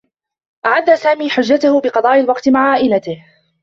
أعدّ 0.65 0.93
سامي 0.93 1.29
حجّته 1.29 1.81
بقضاء 1.81 2.19
الوقت 2.19 2.49
مع 2.49 2.71
عائلته. 2.71 3.25